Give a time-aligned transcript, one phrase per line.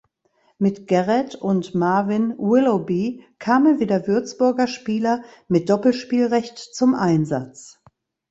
[0.57, 7.79] Mit Garrett und Marvin Willoughby kamen wieder Würzburger Spieler mit Doppelspielrecht zum Einsatz.